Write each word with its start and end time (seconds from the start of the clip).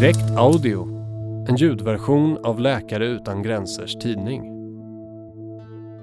Direkt 0.00 0.36
Audio, 0.36 0.88
en 1.48 1.56
ljudversion 1.56 2.38
av 2.44 2.60
Läkare 2.60 3.06
utan 3.06 3.42
gränsers 3.42 3.94
tidning. 3.94 4.42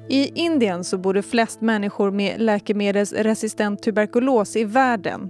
I 0.10 0.32
Indien 0.36 0.84
så 0.84 0.98
bor 0.98 1.14
det 1.14 1.22
flest 1.22 1.62
människor 1.62 2.12
med 2.12 2.42
läkemedelsresistent 2.42 3.84
tuberkulos 3.84 4.56
i 4.56 4.64
världen. 4.64 5.30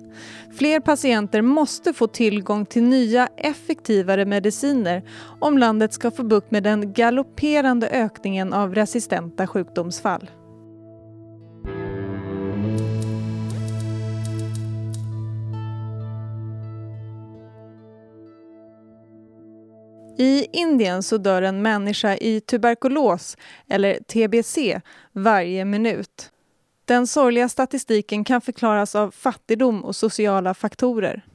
Fler 0.57 0.79
patienter 0.79 1.41
måste 1.41 1.93
få 1.93 2.07
tillgång 2.07 2.65
till 2.65 2.83
nya, 2.83 3.27
effektivare 3.37 4.25
mediciner 4.25 5.03
om 5.39 5.57
landet 5.57 5.93
ska 5.93 6.11
få 6.11 6.23
bukt 6.23 6.51
med 6.51 6.63
den 6.63 6.93
galopperande 6.93 7.87
ökningen 7.87 8.53
av 8.53 8.75
resistenta 8.75 9.47
sjukdomsfall. 9.47 10.29
I 20.23 20.47
Indien 20.53 21.03
så 21.03 21.17
dör 21.17 21.41
en 21.41 21.61
människa 21.61 22.15
i 22.15 22.41
tuberkulos, 22.41 23.37
eller 23.67 23.99
TBC, 23.99 24.81
varje 25.11 25.65
minut. 25.65 26.31
Den 26.85 27.07
sorgliga 27.07 27.49
statistiken 27.49 28.23
kan 28.23 28.41
förklaras 28.41 28.95
av 28.95 29.11
fattigdom 29.11 29.83
och 29.83 29.95
sociala 29.95 30.53
faktorer. 30.53 31.25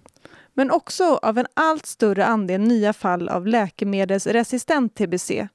Men 0.55 0.70
också 0.70 1.05
av 1.23 1.38
en 1.38 1.47
allt 1.55 1.87
större 1.87 2.27
andel 2.27 2.61
nya 2.61 2.92
fall 2.92 3.28
av 3.28 3.47
läkemedelsresistent 3.47 4.95
TBC. 4.95 5.48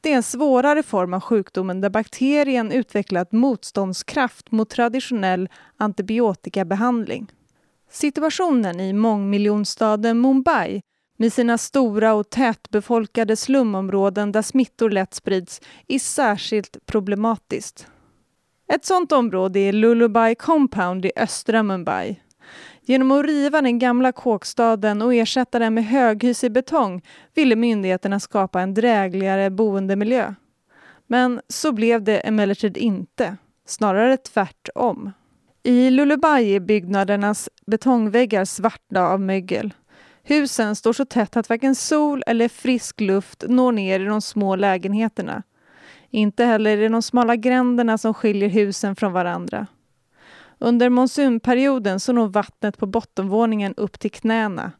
Det 0.00 0.12
är 0.12 0.16
en 0.16 0.22
svårare 0.22 0.82
form 0.82 1.14
av 1.14 1.20
sjukdomen 1.20 1.80
där 1.80 1.90
bakterien 1.90 2.72
utvecklat 2.72 3.32
motståndskraft 3.32 4.50
mot 4.50 4.70
traditionell 4.70 5.48
antibiotikabehandling. 5.76 7.32
Situationen 7.90 8.80
i 8.80 8.92
mångmiljonstaden 8.92 10.20
Mumbai 10.20 10.82
med 11.16 11.32
sina 11.32 11.58
stora 11.58 12.14
och 12.14 12.30
tätbefolkade 12.30 13.36
slumområden 13.36 14.32
där 14.32 14.42
smittor 14.42 14.90
lätt 14.90 15.14
sprids 15.14 15.60
är 15.88 15.98
särskilt 15.98 16.86
problematiskt. 16.86 17.86
Ett 18.72 18.84
sådant 18.84 19.12
område 19.12 19.60
är 19.60 19.72
Lullaby 19.72 20.34
Compound 20.34 21.04
i 21.04 21.12
östra 21.16 21.62
Mumbai. 21.62 22.20
Genom 22.82 23.10
att 23.10 23.26
riva 23.26 23.62
den 23.62 23.78
gamla 23.78 24.12
kåkstaden 24.12 25.02
och 25.02 25.14
ersätta 25.14 25.58
den 25.58 25.74
med 25.74 25.86
höghus 25.86 26.44
i 26.44 26.50
betong 26.50 27.02
ville 27.34 27.56
myndigheterna 27.56 28.20
skapa 28.20 28.60
en 28.60 28.74
drägligare 28.74 29.50
boendemiljö. 29.50 30.34
Men 31.06 31.40
så 31.48 31.72
blev 31.72 32.02
det 32.02 32.18
emellertid 32.18 32.76
inte, 32.76 33.36
snarare 33.66 34.16
tvärtom. 34.16 35.12
I 35.62 35.90
Lullaby 35.90 36.54
är 36.54 36.60
byggnadernas 36.60 37.48
betongväggar 37.66 38.44
svarta 38.44 39.02
av 39.02 39.20
mögel. 39.20 39.74
Husen 40.26 40.76
står 40.76 40.92
så 40.92 41.04
tätt 41.04 41.36
att 41.36 41.48
varken 41.48 41.74
sol 41.74 42.22
eller 42.26 42.48
frisk 42.48 43.00
luft 43.00 43.44
når 43.48 43.72
ner 43.72 44.00
i 44.00 44.04
de 44.04 44.20
små 44.20 44.56
lägenheterna. 44.56 45.42
Inte 46.10 46.44
heller 46.44 46.78
i 46.78 46.88
de 46.88 47.02
smala 47.02 47.36
gränderna 47.36 47.98
som 47.98 48.14
skiljer 48.14 48.48
husen 48.48 48.96
från 48.96 49.12
varandra. 49.12 49.66
Under 50.58 50.88
monsunperioden 50.88 52.00
så 52.00 52.12
når 52.12 52.28
vattnet 52.28 52.78
på 52.78 52.86
bottenvåningen 52.86 53.74
upp 53.76 53.98
till 53.98 54.10
knäna. 54.10 54.72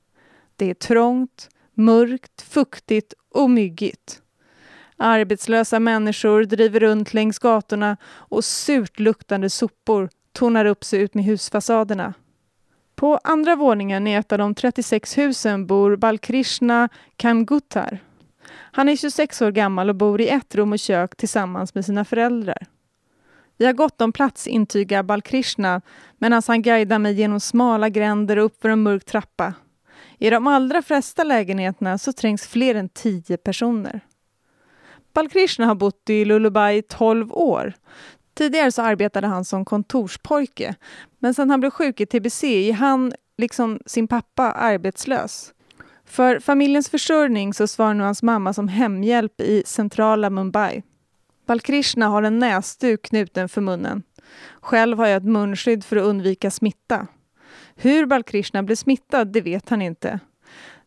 Det 0.56 0.70
är 0.70 0.74
trångt, 0.74 1.48
mörkt, 1.74 2.42
fuktigt 2.42 3.14
och 3.30 3.50
myggigt. 3.50 4.22
Arbetslösa 4.96 5.80
människor 5.80 6.44
driver 6.44 6.80
runt 6.80 7.14
längs 7.14 7.38
gatorna 7.38 7.96
och 8.04 8.44
surt 8.44 8.98
luktande 8.98 9.50
sopor 9.50 10.10
tornar 10.32 10.64
upp 10.64 10.84
sig 10.84 11.00
ut 11.00 11.14
med 11.14 11.24
husfasaderna. 11.24 12.14
På 13.04 13.20
andra 13.24 13.56
våningen 13.56 14.06
i 14.06 14.14
ett 14.14 14.32
av 14.32 14.38
de 14.38 14.54
36 14.54 15.18
husen 15.18 15.66
bor 15.66 15.96
Balkrishna 15.96 16.88
Kamguttar. 17.16 17.98
Han 18.50 18.88
är 18.88 18.96
26 18.96 19.42
år 19.42 19.50
gammal 19.50 19.88
och 19.88 19.94
bor 19.94 20.20
i 20.20 20.28
ett 20.28 20.54
rum 20.54 20.72
och 20.72 20.78
kök 20.78 21.16
tillsammans 21.16 21.74
med 21.74 21.84
sina 21.84 22.04
föräldrar. 22.04 22.66
Vi 23.56 23.66
har 23.66 23.72
gott 23.72 24.00
om 24.00 24.12
plats, 24.12 24.46
intygar 24.46 25.02
Balkrishna 25.02 25.80
medan 26.18 26.42
han 26.46 26.62
guidar 26.62 26.98
mig 26.98 27.14
genom 27.14 27.40
smala 27.40 27.88
gränder 27.88 28.36
och 28.36 28.44
uppför 28.44 28.68
en 28.68 28.82
mörk 28.82 29.04
trappa. 29.04 29.54
I 30.18 30.30
de 30.30 30.46
allra 30.46 30.82
flesta 30.82 31.24
lägenheterna 31.24 31.98
så 31.98 32.12
trängs 32.12 32.46
fler 32.46 32.74
än 32.74 32.88
tio 32.88 33.36
personer. 33.36 34.00
Balkrishna 35.14 35.66
har 35.66 35.74
bott 35.74 36.10
i 36.10 36.24
Lullaby 36.24 36.78
i 36.78 36.82
12 36.82 37.32
år. 37.32 37.74
Tidigare 38.34 38.72
så 38.72 38.82
arbetade 38.82 39.26
han 39.26 39.44
som 39.44 39.64
kontorspojke, 39.64 40.74
men 41.18 41.34
sen 41.34 41.50
han 41.50 41.60
blev 41.60 41.70
sjuk 41.70 42.00
i 42.00 42.06
tbc 42.06 42.44
är 42.44 42.72
han, 42.72 43.12
liksom 43.38 43.80
sin 43.86 44.08
pappa, 44.08 44.52
arbetslös. 44.52 45.54
För 46.04 46.40
familjens 46.40 46.88
försörjning 46.88 47.54
så 47.54 47.66
svarar 47.66 47.94
nu 47.94 48.04
hans 48.04 48.22
mamma 48.22 48.52
som 48.52 48.68
hemhjälp 48.68 49.40
i 49.40 49.62
centrala 49.66 50.30
Mumbai. 50.30 50.82
Balkrishna 51.46 52.08
har 52.08 52.22
en 52.22 52.38
näsduk 52.38 53.02
knuten 53.02 53.48
för 53.48 53.60
munnen. 53.60 54.02
Själv 54.60 54.98
har 54.98 55.06
jag 55.06 55.16
ett 55.16 55.28
munskydd 55.28 55.84
för 55.84 55.96
att 55.96 56.04
undvika 56.04 56.50
smitta. 56.50 57.06
Hur 57.76 58.06
Balkrishna 58.06 58.62
blev 58.62 58.76
smittad, 58.76 59.32
det 59.32 59.40
vet 59.40 59.68
han 59.68 59.82
inte. 59.82 60.20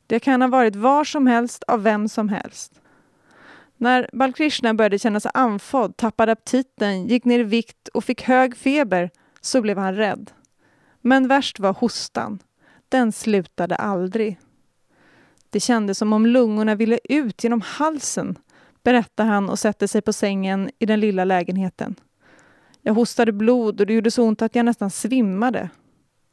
Det 0.07 0.19
kan 0.19 0.41
ha 0.41 0.47
varit 0.47 0.75
var 0.75 1.03
som 1.03 1.27
helst 1.27 1.63
av 1.63 1.83
vem 1.83 2.09
som 2.09 2.29
helst. 2.29 2.81
När 3.77 4.09
Balkrishna 4.13 4.73
började 4.73 4.99
känna 4.99 5.19
sig 5.19 5.31
andfådd, 5.33 5.97
tappade 5.97 6.31
aptiten, 6.31 7.07
gick 7.07 7.25
ner 7.25 7.39
i 7.39 7.43
vikt 7.43 7.87
och 7.87 8.03
fick 8.03 8.21
hög 8.23 8.57
feber 8.57 9.09
så 9.41 9.61
blev 9.61 9.77
han 9.77 9.95
rädd. 9.95 10.31
Men 11.01 11.27
värst 11.27 11.59
var 11.59 11.73
hostan. 11.73 12.39
Den 12.89 13.11
slutade 13.11 13.75
aldrig. 13.75 14.39
Det 15.49 15.59
kändes 15.59 15.97
som 15.97 16.13
om 16.13 16.25
lungorna 16.25 16.75
ville 16.75 16.99
ut 17.03 17.43
genom 17.43 17.61
halsen, 17.61 18.37
berättar 18.83 19.25
han 19.25 19.49
och 19.49 19.59
sätter 19.59 19.87
sig 19.87 20.01
på 20.01 20.13
sängen 20.13 20.69
i 20.79 20.85
den 20.85 20.99
lilla 20.99 21.25
lägenheten. 21.25 21.95
Jag 22.81 22.93
hostade 22.93 23.31
blod 23.31 23.81
och 23.81 23.87
det 23.87 23.93
gjorde 23.93 24.11
så 24.11 24.23
ont 24.23 24.41
att 24.41 24.55
jag 24.55 24.65
nästan 24.65 24.89
svimmade. 24.89 25.69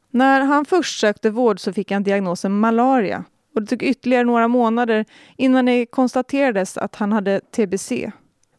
När 0.09 0.41
han 0.41 0.65
först 0.65 0.99
sökte 0.99 1.29
vård 1.29 1.59
så 1.59 1.73
fick 1.73 1.91
han 1.91 2.03
diagnosen 2.03 2.59
malaria 2.59 3.23
och 3.55 3.61
det 3.61 3.67
tog 3.67 3.83
ytterligare 3.83 4.23
några 4.23 4.47
månader 4.47 5.05
innan 5.37 5.65
det 5.65 5.85
konstaterades 5.85 6.77
att 6.77 6.95
han 6.95 7.11
hade 7.11 7.39
tbc. 7.39 8.11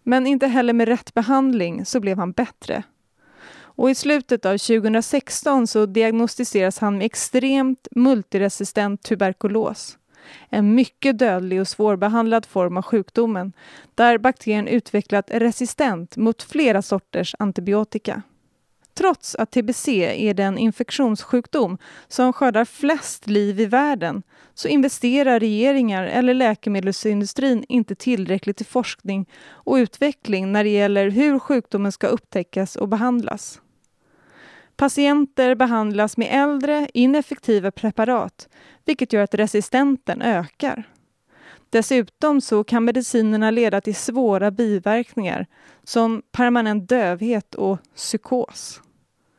Men 0.02 0.26
inte 0.26 0.46
heller 0.46 0.72
med 0.72 0.88
rätt 0.88 1.14
behandling 1.14 1.84
så 1.84 2.00
blev 2.00 2.18
han 2.18 2.32
bättre. 2.32 2.82
Och 3.58 3.90
i 3.90 3.94
slutet 3.94 4.46
av 4.46 4.58
2016 4.58 5.66
så 5.66 5.86
diagnostiseras 5.86 6.78
han 6.78 6.98
med 6.98 7.06
extremt 7.06 7.88
multiresistent 7.90 9.02
tuberkulos. 9.02 9.98
En 10.48 10.74
mycket 10.74 11.18
dödlig 11.18 11.60
och 11.60 11.68
svårbehandlad 11.68 12.46
form 12.46 12.76
av 12.76 12.82
sjukdomen 12.82 13.52
där 13.94 14.18
bakterien 14.18 14.68
utvecklat 14.68 15.30
resistent 15.30 16.16
mot 16.16 16.42
flera 16.42 16.82
sorters 16.82 17.34
antibiotika. 17.38 18.22
Trots 18.98 19.34
att 19.34 19.50
tbc 19.50 19.88
är 19.88 20.34
den 20.34 20.58
infektionssjukdom 20.58 21.78
som 22.08 22.32
skördar 22.32 22.64
flest 22.64 23.26
liv 23.26 23.60
i 23.60 23.66
världen 23.66 24.22
så 24.54 24.68
investerar 24.68 25.40
regeringar 25.40 26.04
eller 26.04 26.34
läkemedelsindustrin 26.34 27.64
inte 27.68 27.94
tillräckligt 27.94 28.60
i 28.60 28.64
forskning 28.64 29.28
och 29.48 29.74
utveckling 29.74 30.52
när 30.52 30.64
det 30.64 30.70
gäller 30.70 31.10
hur 31.10 31.38
sjukdomen 31.38 31.92
ska 31.92 32.06
upptäckas 32.06 32.76
och 32.76 32.88
behandlas. 32.88 33.60
Patienter 34.76 35.54
behandlas 35.54 36.16
med 36.16 36.28
äldre, 36.30 36.88
ineffektiva 36.94 37.70
preparat 37.70 38.48
vilket 38.84 39.12
gör 39.12 39.22
att 39.22 39.34
resistenten 39.34 40.22
ökar. 40.22 40.88
Dessutom 41.70 42.40
så 42.40 42.64
kan 42.64 42.84
medicinerna 42.84 43.50
leda 43.50 43.80
till 43.80 43.94
svåra 43.94 44.50
biverkningar 44.50 45.46
som 45.84 46.22
permanent 46.32 46.88
dövhet 46.88 47.54
och 47.54 47.78
psykos. 47.94 48.80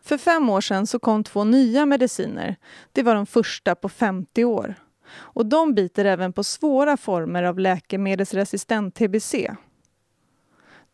För 0.07 0.18
fem 0.18 0.50
år 0.50 0.62
sedan 0.62 0.88
så 0.88 1.00
kom 1.00 1.23
två 1.23 1.44
nya 1.44 1.85
mediciner. 1.85 2.56
Det 2.91 3.03
var 3.03 3.16
de 3.16 3.25
första 3.25 3.75
på 3.75 3.90
50 3.90 4.43
år. 4.43 4.76
Och 5.09 5.46
de 5.46 5.73
biter 5.73 6.05
även 6.05 6.34
på 6.34 6.43
svåra 6.43 6.97
former 6.97 7.43
av 7.43 7.59
läkemedelsresistent 7.59 8.96
tbc. 8.96 9.52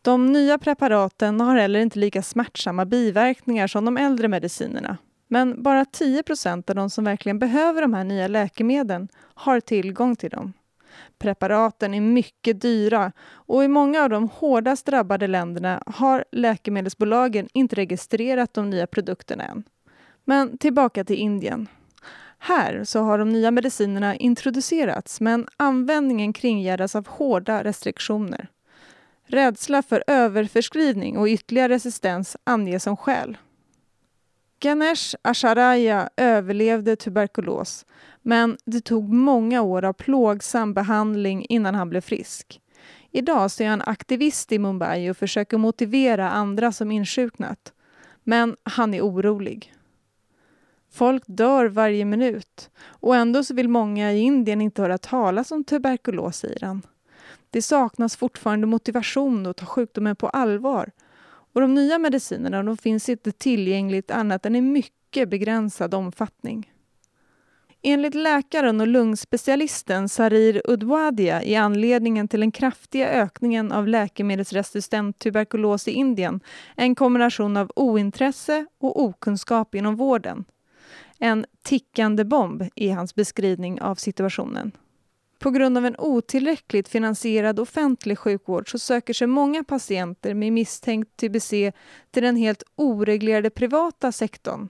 De 0.02 0.32
nya 0.32 0.58
preparaten 0.58 1.40
har 1.40 1.56
heller 1.56 1.80
inte 1.80 1.98
lika 1.98 2.22
smärtsamma 2.22 2.84
biverkningar 2.84 3.66
som 3.66 3.84
de 3.84 3.96
äldre 3.96 4.28
medicinerna. 4.28 4.96
Men 5.28 5.62
bara 5.62 5.84
10% 5.84 6.70
av 6.70 6.76
de 6.76 6.90
som 6.90 7.04
verkligen 7.04 7.38
behöver 7.38 7.82
de 7.82 7.94
här 7.94 8.04
nya 8.04 8.28
läkemedlen 8.28 9.08
har 9.34 9.60
tillgång 9.60 10.16
till 10.16 10.30
dem. 10.30 10.52
Preparaten 11.24 11.94
är 11.94 12.00
mycket 12.00 12.60
dyra 12.60 13.12
och 13.22 13.64
i 13.64 13.68
många 13.68 14.02
av 14.02 14.10
de 14.10 14.28
hårdast 14.28 14.86
drabbade 14.86 15.26
länderna 15.26 15.82
har 15.86 16.24
läkemedelsbolagen 16.32 17.48
inte 17.52 17.76
registrerat 17.76 18.54
de 18.54 18.70
nya 18.70 18.86
produkterna 18.86 19.44
än. 19.44 19.64
Men 20.24 20.58
tillbaka 20.58 21.04
till 21.04 21.16
Indien. 21.16 21.68
Här 22.38 22.84
så 22.84 23.00
har 23.00 23.18
de 23.18 23.28
nya 23.28 23.50
medicinerna 23.50 24.16
introducerats 24.16 25.20
men 25.20 25.46
användningen 25.56 26.32
kringgärdas 26.32 26.96
av 26.96 27.08
hårda 27.08 27.64
restriktioner. 27.64 28.48
Rädsla 29.26 29.82
för 29.82 30.04
överförskrivning 30.06 31.18
och 31.18 31.26
ytterligare 31.26 31.74
resistens 31.74 32.36
anges 32.44 32.82
som 32.82 32.96
skäl. 32.96 33.36
Ganesh 34.64 35.14
Asharaya 35.22 36.08
överlevde 36.16 36.96
tuberkulos 36.96 37.86
men 38.22 38.56
det 38.64 38.80
tog 38.80 39.12
många 39.12 39.62
år 39.62 39.84
av 39.84 39.92
plågsam 39.92 40.74
behandling 40.74 41.46
innan 41.48 41.74
han 41.74 41.90
blev 41.90 42.00
frisk. 42.00 42.60
Idag 43.10 43.50
så 43.50 43.62
är 43.62 43.68
han 43.68 43.82
aktivist 43.82 44.52
i 44.52 44.58
Mumbai 44.58 45.10
och 45.10 45.16
försöker 45.16 45.58
motivera 45.58 46.30
andra 46.30 46.72
som 46.72 46.90
insjuknat. 46.90 47.72
Men 48.22 48.56
han 48.62 48.94
är 48.94 49.00
orolig. 49.00 49.74
Folk 50.92 51.22
dör 51.26 51.66
varje 51.66 52.04
minut 52.04 52.70
och 52.84 53.16
ändå 53.16 53.44
så 53.44 53.54
vill 53.54 53.68
många 53.68 54.12
i 54.12 54.18
Indien 54.18 54.60
inte 54.60 54.82
höra 54.82 54.98
talas 54.98 55.52
om 55.52 55.64
tuberkulos, 55.64 56.36
säger 56.36 56.66
han. 56.66 56.82
Det 57.50 57.62
saknas 57.62 58.16
fortfarande 58.16 58.66
motivation 58.66 59.46
att 59.46 59.56
ta 59.56 59.66
sjukdomen 59.66 60.16
på 60.16 60.28
allvar 60.28 60.90
och 61.54 61.60
de 61.60 61.74
nya 61.74 61.98
medicinerna 61.98 62.62
de 62.62 62.76
finns 62.76 63.08
inte 63.08 63.32
tillgängligt 63.32 64.10
annat 64.10 64.46
än 64.46 64.56
i 64.56 64.60
mycket 64.60 65.28
begränsad 65.28 65.94
omfattning. 65.94 66.70
Enligt 67.82 68.14
läkaren 68.14 68.80
och 68.80 68.86
lungspecialisten 68.86 70.08
Sarir 70.08 70.62
Udwadia 70.64 71.42
är 71.42 71.60
anledningen 71.60 72.28
till 72.28 72.40
den 72.40 72.52
kraftiga 72.52 73.08
ökningen 73.08 73.72
av 73.72 73.88
läkemedelsresistent 73.88 75.18
tuberkulos 75.18 75.88
i 75.88 75.90
Indien 75.90 76.40
en 76.76 76.94
kombination 76.94 77.56
av 77.56 77.70
ointresse 77.76 78.66
och 78.80 79.02
okunskap 79.02 79.74
inom 79.74 79.96
vården. 79.96 80.44
En 81.18 81.46
tickande 81.62 82.24
bomb 82.24 82.64
är 82.74 82.94
hans 82.94 83.14
beskrivning 83.14 83.80
av 83.80 83.94
situationen. 83.94 84.72
På 85.44 85.50
grund 85.50 85.78
av 85.78 85.86
en 85.86 85.96
otillräckligt 85.98 86.88
finansierad 86.88 87.60
offentlig 87.60 88.18
sjukvård 88.18 88.70
så 88.70 88.78
söker 88.78 89.14
sig 89.14 89.26
många 89.26 89.64
patienter 89.64 90.34
med 90.34 90.52
misstänkt 90.52 91.16
TBC 91.16 91.72
till 92.10 92.22
den 92.22 92.36
helt 92.36 92.62
oreglerade 92.76 93.50
privata 93.50 94.12
sektorn 94.12 94.68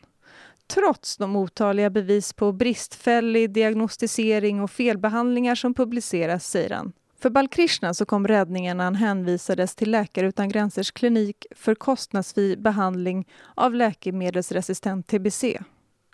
trots 0.66 1.16
de 1.16 1.36
otaliga 1.36 1.90
bevis 1.90 2.32
på 2.32 2.52
bristfällig 2.52 3.50
diagnostisering 3.50 4.60
och 4.60 4.70
felbehandlingar 4.70 5.54
som 5.54 5.74
publiceras, 5.74 6.50
säger 6.50 6.70
han. 6.70 6.92
För 7.20 7.30
Balkrishna 7.30 7.94
så 7.94 8.06
kom 8.06 8.28
räddningen 8.28 8.76
när 8.76 8.84
han 8.84 8.94
hänvisades 8.94 9.74
till 9.74 9.90
Läkare 9.90 10.26
utan 10.26 10.48
gränsers 10.48 10.92
klinik 10.92 11.46
för 11.50 11.74
kostnadsfri 11.74 12.56
behandling 12.56 13.28
av 13.54 13.74
läkemedelsresistent 13.74 15.06
TBC. 15.06 15.44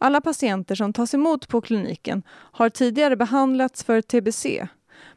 Alla 0.02 0.20
patienter 0.20 0.74
som 0.74 0.92
tas 0.92 1.14
emot 1.14 1.48
på 1.48 1.60
kliniken 1.60 2.22
har 2.28 2.68
tidigare 2.68 3.16
behandlats 3.16 3.84
för 3.84 4.02
TBC 4.02 4.66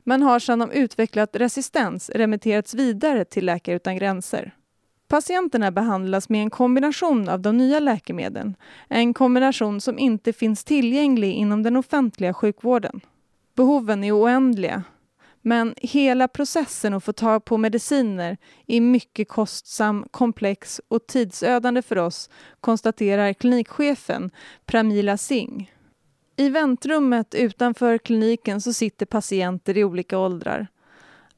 men 0.04 0.22
har 0.22 0.40
sedan 0.40 0.60
de 0.60 0.72
utvecklat 0.72 1.36
resistens 1.36 2.10
remitterats 2.10 2.74
vidare 2.74 3.26
till 3.26 3.46
Läkare 3.46 3.76
utan 3.76 3.96
gränser. 3.96 4.56
Patienterna 5.08 5.72
behandlas 5.72 6.30
med 6.30 6.42
en 6.42 6.50
kombination 6.50 7.30
av 7.30 7.40
de 7.40 7.58
nya 7.58 7.80
läkemedlen, 7.80 8.56
en 8.88 9.14
kombination 9.14 9.82
som 9.82 10.00
inte 10.00 10.34
finns 10.34 10.64
tillgänglig 10.64 11.34
inom 11.34 11.64
den 11.64 11.78
offentliga 11.78 12.34
sjukvården. 12.34 13.02
Behoven 13.56 14.04
är 14.04 14.12
oändliga, 14.12 14.84
men 15.46 15.76
hela 15.78 16.28
processen 16.28 16.94
att 16.94 17.04
få 17.04 17.14
tag 17.14 17.46
på 17.46 17.58
mediciner 17.58 18.38
är 18.68 18.82
mycket 18.82 19.28
kostsam, 19.28 20.06
komplex 20.12 20.82
och 20.88 21.08
tidsödande 21.08 21.82
för 21.82 21.98
oss, 21.98 22.30
konstaterar 22.62 23.34
klinikchefen 23.34 24.32
Pramila 24.66 25.18
Singh. 25.18 25.70
I 26.36 26.50
väntrummet 26.50 27.36
utanför 27.36 27.98
kliniken 27.98 28.62
så 28.62 28.74
sitter 28.74 29.06
patienter 29.06 29.78
i 29.78 29.84
olika 29.84 30.20
åldrar. 30.20 30.68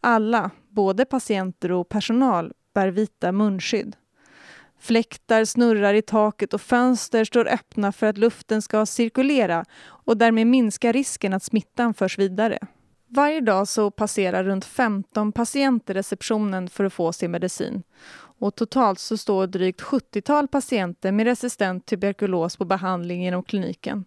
Alla, 0.01 0.51
både 0.69 1.05
patienter 1.05 1.71
och 1.71 1.89
personal, 1.89 2.53
bär 2.73 2.87
vita 2.87 3.31
munskydd. 3.31 3.95
Fläktar 4.79 5.45
snurrar 5.45 5.93
i 5.93 6.01
taket 6.01 6.53
och 6.53 6.61
fönster 6.61 7.25
står 7.25 7.47
öppna 7.47 7.91
för 7.91 8.07
att 8.07 8.17
luften 8.17 8.61
ska 8.61 8.85
cirkulera 8.85 9.65
och 9.85 10.17
därmed 10.17 10.47
minska 10.47 10.91
risken 10.91 11.33
att 11.33 11.43
smittan 11.43 11.93
förs 11.93 12.19
vidare. 12.19 12.59
Varje 13.15 13.41
dag 13.41 13.67
så 13.67 13.91
passerar 13.91 14.43
runt 14.43 14.65
15 14.65 15.31
patienter 15.31 15.93
receptionen 15.93 16.69
för 16.69 16.83
att 16.83 16.93
få 16.93 17.13
sin 17.13 17.31
medicin. 17.31 17.83
Och 18.13 18.55
totalt 18.55 18.99
så 18.99 19.17
står 19.17 19.47
drygt 19.47 19.81
70-tal 19.81 20.47
patienter 20.47 21.11
med 21.11 21.25
resistent 21.25 21.85
tuberkulos 21.85 22.57
på 22.57 22.65
behandling 22.65 23.27
inom 23.27 23.43
kliniken. 23.43 24.05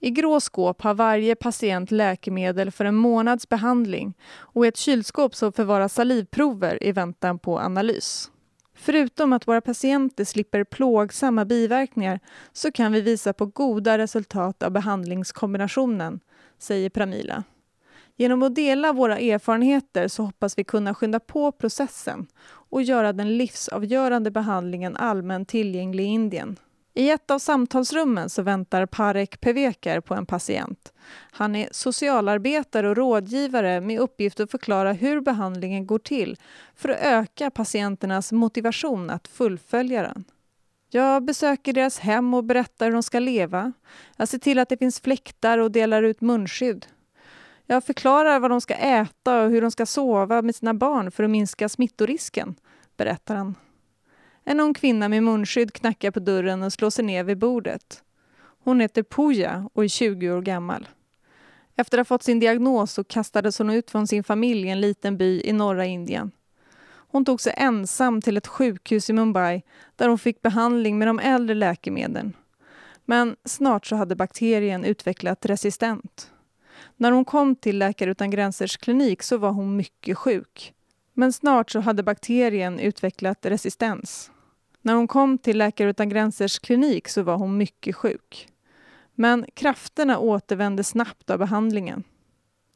I 0.00 0.10
grå 0.10 0.40
skåp 0.40 0.82
har 0.82 0.94
varje 0.94 1.34
patient 1.34 1.90
läkemedel 1.90 2.70
för 2.70 2.84
en 2.84 2.94
månads 2.94 3.48
behandling 3.48 4.14
och 4.34 4.64
i 4.64 4.68
ett 4.68 4.76
kylskåp 4.76 5.34
så 5.34 5.52
förvaras 5.52 5.94
salivprover 5.94 6.84
i 6.84 6.92
väntan 6.92 7.38
på 7.38 7.58
analys. 7.58 8.30
Förutom 8.74 9.32
att 9.32 9.48
våra 9.48 9.60
patienter 9.60 10.24
slipper 10.24 10.64
plågsamma 10.64 11.44
biverkningar 11.44 12.20
så 12.52 12.72
kan 12.72 12.92
vi 12.92 13.00
visa 13.00 13.32
på 13.32 13.46
goda 13.46 13.98
resultat 13.98 14.62
av 14.62 14.70
behandlingskombinationen, 14.70 16.20
säger 16.58 16.90
Pramila. 16.90 17.44
Genom 18.16 18.42
att 18.42 18.54
dela 18.54 18.92
våra 18.92 19.18
erfarenheter 19.18 20.08
så 20.08 20.22
hoppas 20.22 20.58
vi 20.58 20.64
kunna 20.64 20.94
skynda 20.94 21.20
på 21.20 21.52
processen 21.52 22.26
och 22.46 22.82
göra 22.82 23.12
den 23.12 23.36
livsavgörande 23.36 24.30
behandlingen 24.30 24.96
allmänt 24.96 25.48
tillgänglig 25.48 26.04
i 26.04 26.06
Indien. 26.06 26.56
I 26.94 27.10
ett 27.10 27.30
av 27.30 27.38
samtalsrummen 27.38 28.30
så 28.30 28.42
väntar 28.42 28.86
Parek 28.86 29.40
Peveker 29.40 30.00
på 30.00 30.14
en 30.14 30.26
patient. 30.26 30.92
Han 31.30 31.56
är 31.56 31.68
socialarbetare 31.72 32.88
och 32.88 32.96
rådgivare 32.96 33.80
med 33.80 34.00
uppgift 34.00 34.40
att 34.40 34.50
förklara 34.50 34.92
hur 34.92 35.20
behandlingen 35.20 35.86
går 35.86 35.98
till 35.98 36.36
för 36.76 36.88
att 36.88 37.00
öka 37.00 37.50
patienternas 37.50 38.32
motivation 38.32 39.10
att 39.10 39.28
fullfölja 39.28 40.02
den. 40.02 40.24
Jag 40.90 41.24
besöker 41.24 41.72
deras 41.72 41.98
hem 41.98 42.34
och 42.34 42.44
berättar 42.44 42.86
hur 42.86 42.92
de 42.92 43.02
ska 43.02 43.18
leva. 43.18 43.72
Jag 44.16 44.28
ser 44.28 44.38
till 44.38 44.58
att 44.58 44.68
det 44.68 44.76
finns 44.76 45.00
fläktar 45.00 45.58
och 45.58 45.70
delar 45.70 46.02
ut 46.02 46.20
munskydd. 46.20 46.86
Jag 47.68 47.84
förklarar 47.84 48.40
vad 48.40 48.50
de 48.50 48.60
ska 48.60 48.74
äta 48.74 49.42
och 49.42 49.50
hur 49.50 49.60
de 49.60 49.70
ska 49.70 49.86
sova 49.86 50.42
med 50.42 50.54
sina 50.54 50.74
barn 50.74 51.10
för 51.10 51.24
att 51.24 51.30
minska 51.30 51.68
smittorisken, 51.68 52.54
berättar 52.96 53.36
han. 53.36 53.54
En 54.44 54.60
ung 54.60 54.74
kvinna 54.74 55.08
med 55.08 55.22
munskydd 55.22 55.72
knackar 55.72 56.10
på 56.10 56.20
dörren 56.20 56.62
och 56.62 56.72
slår 56.72 56.90
sig 56.90 57.04
ner 57.04 57.24
vid 57.24 57.38
bordet. 57.38 58.02
Hon 58.64 58.80
heter 58.80 59.02
Puja 59.02 59.70
och 59.72 59.84
är 59.84 59.88
20 59.88 60.30
år 60.30 60.42
gammal. 60.42 60.88
Efter 61.76 61.98
att 61.98 62.08
ha 62.08 62.14
fått 62.14 62.22
sin 62.22 62.40
diagnos 62.40 62.92
så 62.92 63.04
kastades 63.04 63.58
hon 63.58 63.70
ut 63.70 63.90
från 63.90 64.06
sin 64.06 64.24
familj 64.24 64.66
i 64.66 64.70
en 64.70 64.80
liten 64.80 65.16
by 65.16 65.40
i 65.44 65.52
norra 65.52 65.84
Indien. 65.84 66.30
Hon 66.88 67.24
tog 67.24 67.40
sig 67.40 67.54
ensam 67.56 68.22
till 68.22 68.36
ett 68.36 68.46
sjukhus 68.46 69.10
i 69.10 69.12
Mumbai 69.12 69.62
där 69.96 70.08
hon 70.08 70.18
fick 70.18 70.42
behandling 70.42 70.98
med 70.98 71.08
de 71.08 71.18
äldre 71.18 71.54
läkemedlen. 71.54 72.36
Men 73.04 73.36
snart 73.44 73.86
så 73.86 73.96
hade 73.96 74.16
bakterien 74.16 74.84
utvecklat 74.84 75.46
resistent. 75.46 76.30
När 76.96 77.12
hon 77.12 77.24
kom 77.24 77.56
till 77.56 77.78
Läkare 77.78 78.10
utan 78.10 78.30
gränsers 78.30 78.76
klinik 78.76 79.22
så 79.22 79.38
var 79.38 79.50
hon 79.50 79.76
mycket 79.76 80.18
sjuk. 80.18 80.74
Men 81.12 81.32
snart 81.32 81.70
så 81.70 81.80
hade 81.80 82.02
bakterien 82.02 82.80
utvecklat 82.80 83.46
resistens. 83.46 84.30
När 84.82 84.94
hon 84.94 85.08
kom 85.08 85.38
till 85.38 85.58
Läkare 85.58 85.90
utan 85.90 86.08
gränsers 86.08 86.58
klinik 86.58 87.08
så 87.08 87.22
var 87.22 87.36
hon 87.36 87.56
mycket 87.56 87.96
sjuk. 87.96 88.48
Men 89.14 89.46
krafterna 89.54 90.18
återvände 90.18 90.84
snabbt 90.84 91.30
av 91.30 91.38
behandlingen. 91.38 92.04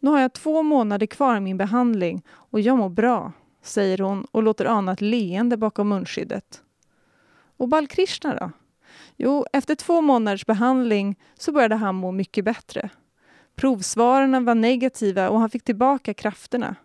Nu 0.00 0.10
har 0.10 0.20
jag 0.20 0.32
två 0.32 0.62
månader 0.62 1.06
kvar 1.06 1.36
i 1.36 1.40
min 1.40 1.56
behandling 1.56 2.22
och 2.30 2.60
jag 2.60 2.78
mår 2.78 2.88
bra, 2.88 3.32
säger 3.62 3.98
hon 3.98 4.24
och 4.30 4.42
låter 4.42 4.64
ana 4.64 4.92
ett 4.92 5.00
leende 5.00 5.56
bakom 5.56 5.88
munskyddet. 5.88 6.62
Och 7.56 7.68
Balkrishna 7.68 8.34
då? 8.34 8.50
Jo, 9.16 9.46
efter 9.52 9.74
två 9.74 10.00
månaders 10.00 10.46
behandling 10.46 11.18
så 11.38 11.52
började 11.52 11.76
han 11.76 11.94
må 11.94 12.12
mycket 12.12 12.44
bättre. 12.44 12.90
Provsvaren 13.56 14.44
var 14.44 14.54
negativa 14.54 15.28
och 15.28 15.40
han 15.40 15.50
fick 15.50 15.64
tillbaka 15.64 16.14
krafterna. 16.14 16.76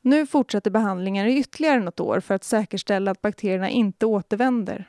Nu 0.00 0.26
fortsätter 0.26 0.70
behandlingen 0.70 1.26
i 1.26 1.38
ytterligare 1.38 1.80
något 1.80 2.00
år 2.00 2.20
för 2.20 2.34
att 2.34 2.44
säkerställa 2.44 3.10
att 3.10 3.22
bakterierna 3.22 3.68
inte 3.68 4.06
återvänder. 4.06 4.88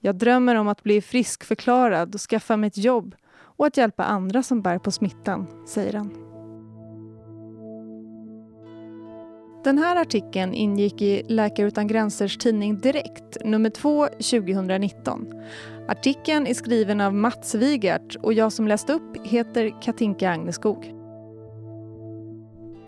Jag 0.00 0.16
drömmer 0.16 0.54
om 0.54 0.68
att 0.68 0.82
bli 0.82 1.00
friskförklarad 1.00 2.14
och 2.14 2.20
skaffa 2.20 2.56
mig 2.56 2.68
ett 2.68 2.78
jobb 2.78 3.14
och 3.34 3.66
att 3.66 3.76
hjälpa 3.76 4.04
andra 4.04 4.42
som 4.42 4.62
bär 4.62 4.78
på 4.78 4.90
smittan, 4.90 5.46
säger 5.66 5.92
han. 5.92 6.33
Den 9.64 9.78
här 9.78 9.96
artikeln 9.96 10.54
ingick 10.54 11.02
i 11.02 11.22
Läkare 11.28 11.66
utan 11.66 11.86
gränsers 11.86 12.38
tidning 12.38 12.80
Direkt, 12.80 13.36
nummer 13.44 13.70
2, 13.70 14.06
2019. 14.06 15.26
Artikeln 15.88 16.46
är 16.46 16.54
skriven 16.54 17.00
av 17.00 17.14
Mats 17.14 17.54
Wigert 17.54 18.16
och 18.22 18.32
jag 18.32 18.52
som 18.52 18.68
läst 18.68 18.90
upp 18.90 19.26
heter 19.26 19.82
Katinka 19.82 20.30
Agneskog. 20.30 20.94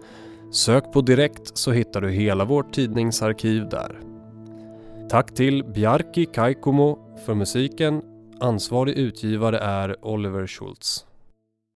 Sök 0.52 0.92
på 0.94 1.02
direkt 1.02 1.58
så 1.58 1.72
hittar 1.72 2.02
du 2.02 2.12
hela 2.12 2.46
vårt 2.46 2.74
tidningsarkiv 2.74 3.70
där. 3.70 4.00
Tack 5.10 5.34
till 5.34 5.64
Bjarki 5.64 6.26
Kaikomo 6.26 7.18
för 7.26 7.34
musiken. 7.34 8.02
Ansvarig 8.40 8.98
utgivare 8.98 9.58
är 9.58 10.06
Oliver 10.06 10.48
Schultz. 10.48 11.06